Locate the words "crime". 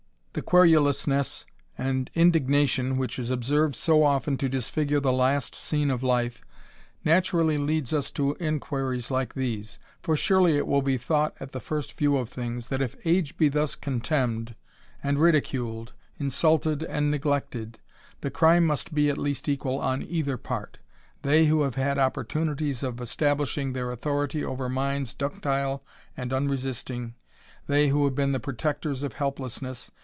18.31-18.65